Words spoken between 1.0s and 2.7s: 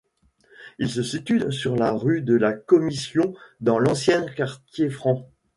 situe sur la rue de la